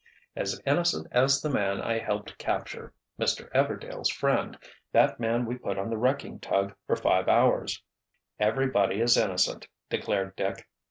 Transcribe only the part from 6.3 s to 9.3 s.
tug for five hours." "Everybody is